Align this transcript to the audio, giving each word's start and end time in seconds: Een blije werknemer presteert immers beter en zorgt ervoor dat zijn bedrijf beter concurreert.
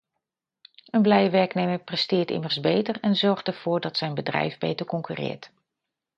Een 0.85 1.01
blije 1.01 1.29
werknemer 1.29 1.79
presteert 1.79 2.31
immers 2.31 2.59
beter 2.59 2.99
en 2.99 3.15
zorgt 3.15 3.47
ervoor 3.47 3.81
dat 3.81 3.97
zijn 3.97 4.13
bedrijf 4.13 4.57
beter 4.57 4.85
concurreert. 4.85 5.51